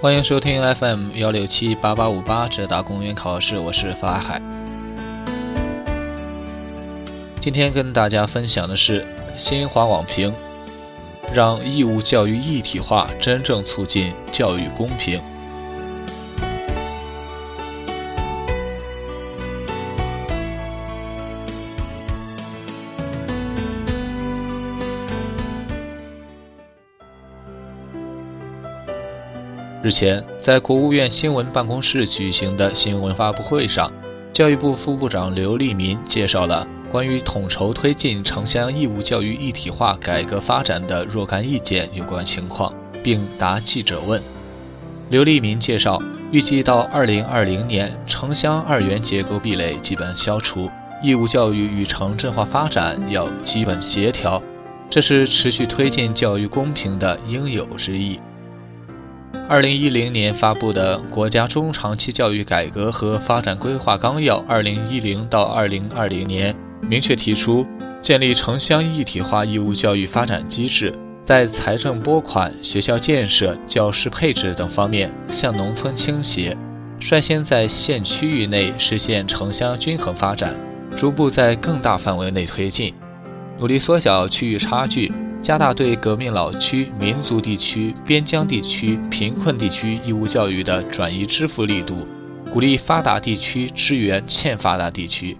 [0.00, 4.40] 欢迎收听 FM 幺六七八八五八浙大公务员考试，我是法海。
[7.40, 9.04] 今天跟大家分享的是
[9.36, 10.32] 新华网评，
[11.34, 15.20] 让义务教育一体化，真正促进教育公平。
[29.80, 33.88] 日前，在国务院新闻办公室举行的新闻发布会上，
[34.32, 44.20] 教育部副部长刘立民介绍了关于统筹推进城乡义务教育一体化改革发展的若干意见有关情况，并答记者问。
[45.10, 50.68] 刘立民介绍，预计到2020年，城乡二元结构壁垒基本消除，
[51.04, 54.42] 义务教育与城镇化发展要基本协调，
[54.90, 58.18] 这是持续推进教育公平的应有之义。
[59.48, 66.52] 二零一零年发布的《国家中长期教育改革和发展规划纲要（二零一零到二零二零年）》
[66.86, 67.66] 明确提出，
[68.02, 70.92] 建立城乡一体化义务教育发展机制，
[71.24, 76.54] 在财政拨款、学校建设、教师配置等方面向农村倾斜，
[77.00, 80.54] 率先在县区域内实现城乡均衡发展，
[80.94, 82.92] 逐步在更大范围内推进，
[83.58, 85.10] 努力缩小区域差距。
[85.40, 92.06] 加大对革命老区、民族地区、边疆地区、贫困地区义务教育的转移支付力度，
[92.50, 95.38] 鼓励发达地区支援欠发达地区。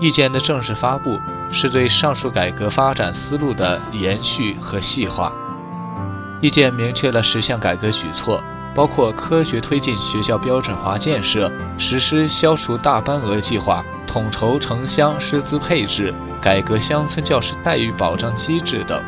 [0.00, 1.18] 意见的正式发布，
[1.52, 5.32] 是对上述改革发展思路的延续和细化。
[6.40, 8.42] 意见明确了十项改革举措，
[8.74, 19.02] 包括科学推进学校标准化建设，实施消除大班额计划，统筹城乡师资配置，改革乡村教师待遇保障机制等。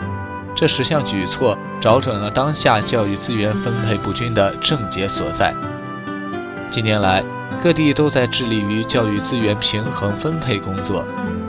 [0.56, 5.54] 这十项举措找准了当下教育资源分配不均的症结所在。
[6.70, 7.22] 近年来，
[7.62, 11.04] 各地都在致力于教育资源平衡分配工作，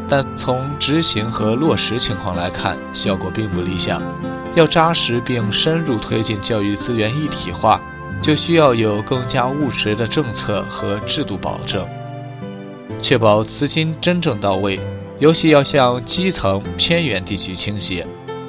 [0.09, 4.01] 但从执行和落实情况来看，效果并不理想。
[4.55, 7.79] 要扎实并深入推进教育资源一体化，
[8.21, 11.87] 就需要有更加务实的政策和制度保证，
[13.01, 14.79] 确保资金真正到位，
[15.19, 18.05] 尤其要向基层偏远地区倾斜。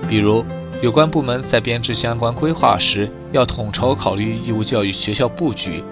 [0.09, 0.45] 比如，
[0.81, 5.83] 有关部门在编制相关规划时，要统筹考虑义务教育学校布局；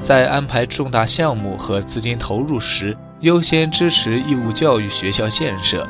[0.00, 5.86] 在安排重大项目和资金投入时，优先支持义务教育学校建设。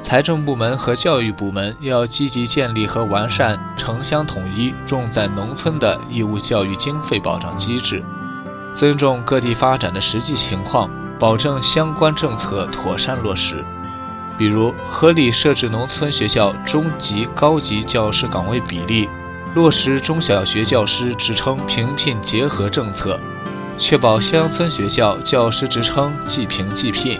[0.00, 8.02] 财政部门和教育部门要积极建立和完善城乡统一、重在农村的义务教育经费保障机制，
[8.74, 13.64] 尊重各地发展的实际情况，保证相关政策妥善落实。
[14.38, 19.08] 比如，合理设置农村学校中级、高级教师岗位比例，
[19.56, 23.18] 落实中小学教师职称评聘结合政策，
[23.76, 27.18] 确保乡村学校教师职称即评即聘。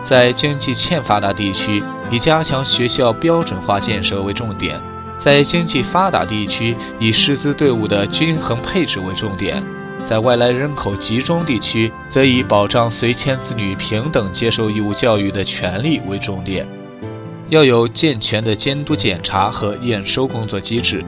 [0.00, 4.78] 在经济欠发达地区，以加强学校标准化建设为重点；
[5.18, 9.60] 在经济发达地区，以师资队伍的均衡配置为重点。
[10.04, 16.66] 在外来人口集中地区，则以保障随迁子女平等接受义务教育的权利为重点，
[17.50, 21.04] 要有健全的监督检查和验收工作机制。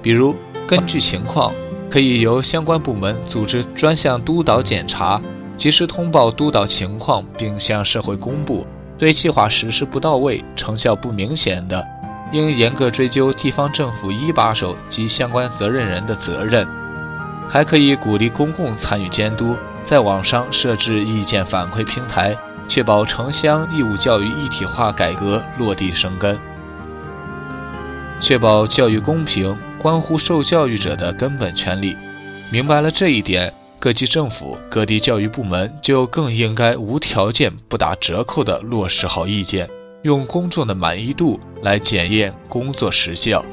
[0.00, 0.36] 比如，
[0.66, 1.52] 根据情况，
[1.90, 5.20] 可以由相关部门组织专项督导检查，
[5.56, 8.66] 及时通报督导情况，并向社会公布。
[8.98, 11.84] 对计划实施不到位、成效不明显的，
[12.32, 16.64] 应严格追究地方政府一把手及相关责任人的责任。
[17.52, 19.54] 还可以鼓励公共参与监督，
[19.84, 22.34] 在网上设置意见反馈平台，
[22.66, 26.38] 确保城乡义务教育一体化改革落地生根。
[28.18, 31.94] 确保教育公平，关乎受教育者的根本权利。
[32.50, 39.68] 明白了这一点，各级政府、各地教育部门就更应该无条件、不打折扣地落实好意见，
[40.04, 43.44] 用公众的满意度来检验工作实效。